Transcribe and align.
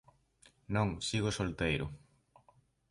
Non, 0.75 0.87
sigo 1.07 1.29
solteiro. 1.39 1.85